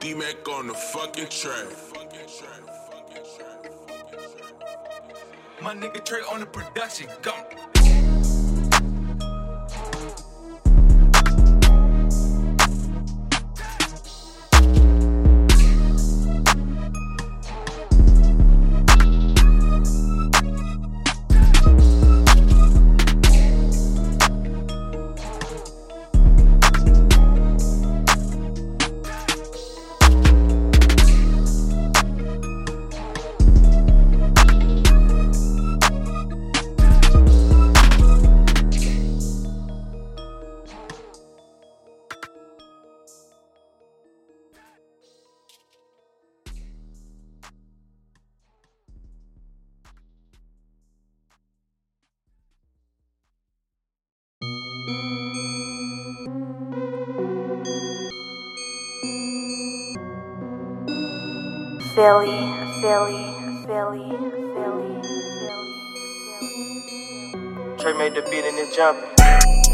D 0.00 0.14
Mac 0.14 0.48
on 0.48 0.68
the 0.68 0.74
fucking 0.74 1.28
track. 1.28 1.66
My 5.60 5.74
nigga 5.74 6.04
Trey 6.04 6.20
on 6.32 6.40
the 6.40 6.46
production. 6.46 7.08
Go. 7.20 7.32
Philly, 61.98 62.30
Philly, 62.80 63.26
Philly, 63.66 64.06
Philly, 64.54 65.02
Philly. 65.42 65.74
Trey 67.76 67.92
made 67.98 68.14
the 68.14 68.22
beat 68.30 68.44
and 68.44 68.56
it's 68.56 68.76
jumping. 68.76 69.67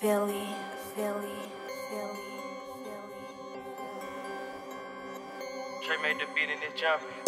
Philly, 0.00 0.46
Philly, 0.94 1.28
Philly, 1.90 2.12
Philly. 2.84 3.18
Trey 5.84 5.96
made 6.02 6.20
the 6.20 6.26
beat 6.36 6.50
and 6.50 6.62
it's 6.62 6.80
jumping. 6.80 7.27